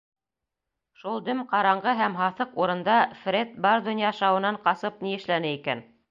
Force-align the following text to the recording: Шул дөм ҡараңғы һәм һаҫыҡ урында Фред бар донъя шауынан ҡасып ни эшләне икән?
Шул 1.01 1.19
дөм 1.25 1.41
ҡараңғы 1.51 1.91
һәм 1.99 2.15
һаҫыҡ 2.21 2.57
урында 2.63 2.95
Фред 3.19 3.51
бар 3.65 3.83
донъя 3.89 4.13
шауынан 4.21 4.57
ҡасып 4.69 5.05
ни 5.09 5.13
эшләне 5.19 5.53
икән? 5.59 5.85